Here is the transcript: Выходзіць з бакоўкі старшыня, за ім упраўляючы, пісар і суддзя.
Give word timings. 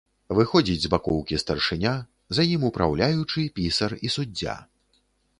Выходзіць 0.37 0.77
з 0.83 0.89
бакоўкі 0.93 1.35
старшыня, 1.41 1.91
за 2.37 2.45
ім 2.53 2.65
упраўляючы, 2.69 3.43
пісар 3.59 3.91
і 4.09 4.11
суддзя. 4.15 4.57